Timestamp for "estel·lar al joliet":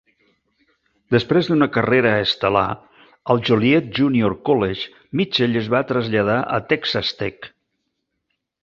2.21-3.93